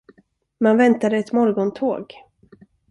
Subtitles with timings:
[0.59, 2.13] Man väntade ett morgontåg.